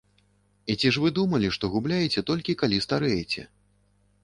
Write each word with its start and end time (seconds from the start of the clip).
І 0.73 0.75
ці 0.79 0.91
ж 0.95 1.03
вы 1.03 1.11
думалі, 1.19 1.51
што 1.59 1.69
губляеце 1.75 2.25
толькі, 2.33 2.59
калі 2.65 2.83
старэеце? 2.89 3.49